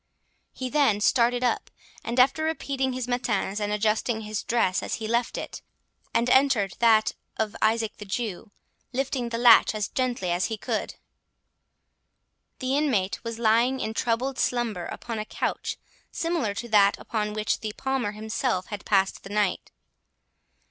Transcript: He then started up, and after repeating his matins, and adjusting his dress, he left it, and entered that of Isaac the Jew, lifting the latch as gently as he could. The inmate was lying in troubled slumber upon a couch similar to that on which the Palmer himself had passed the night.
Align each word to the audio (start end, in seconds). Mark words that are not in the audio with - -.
He 0.51 0.67
then 0.71 0.99
started 0.99 1.43
up, 1.43 1.69
and 2.03 2.19
after 2.19 2.43
repeating 2.43 2.93
his 2.93 3.07
matins, 3.07 3.59
and 3.59 3.71
adjusting 3.71 4.21
his 4.21 4.41
dress, 4.41 4.79
he 4.95 5.07
left 5.07 5.37
it, 5.37 5.61
and 6.11 6.27
entered 6.31 6.73
that 6.79 7.13
of 7.37 7.55
Isaac 7.61 7.97
the 7.97 8.05
Jew, 8.05 8.49
lifting 8.93 9.29
the 9.29 9.37
latch 9.37 9.75
as 9.75 9.87
gently 9.89 10.31
as 10.31 10.45
he 10.45 10.57
could. 10.57 10.95
The 12.57 12.75
inmate 12.75 13.23
was 13.23 13.37
lying 13.37 13.79
in 13.79 13.93
troubled 13.93 14.39
slumber 14.39 14.87
upon 14.87 15.19
a 15.19 15.25
couch 15.25 15.77
similar 16.11 16.55
to 16.55 16.69
that 16.69 16.97
on 17.11 17.33
which 17.33 17.59
the 17.59 17.71
Palmer 17.77 18.13
himself 18.13 18.65
had 18.73 18.83
passed 18.85 19.21
the 19.21 19.29
night. 19.29 19.69